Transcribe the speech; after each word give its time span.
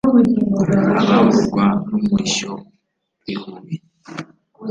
abamburwa 1.01 1.65
n’umurishyo 1.89 2.51
w’ibihubi 3.19 3.75